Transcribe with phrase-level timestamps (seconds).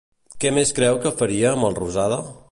[0.43, 2.19] Què més creu que faria Melrosada?